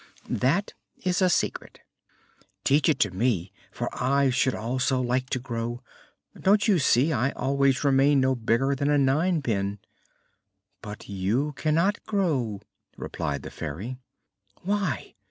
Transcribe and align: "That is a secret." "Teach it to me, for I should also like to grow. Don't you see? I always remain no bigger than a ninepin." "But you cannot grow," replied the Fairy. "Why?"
"That 0.27 0.73
is 1.03 1.21
a 1.21 1.29
secret." 1.29 1.79
"Teach 2.63 2.89
it 2.89 2.97
to 3.01 3.11
me, 3.11 3.51
for 3.71 3.87
I 3.95 4.31
should 4.31 4.55
also 4.55 4.99
like 4.99 5.29
to 5.29 5.37
grow. 5.37 5.83
Don't 6.35 6.67
you 6.67 6.79
see? 6.79 7.13
I 7.13 7.29
always 7.33 7.83
remain 7.83 8.19
no 8.19 8.33
bigger 8.33 8.73
than 8.73 8.89
a 8.89 8.97
ninepin." 8.97 9.77
"But 10.81 11.07
you 11.07 11.51
cannot 11.51 12.03
grow," 12.07 12.61
replied 12.97 13.43
the 13.43 13.51
Fairy. 13.51 13.97
"Why?" 14.63 15.13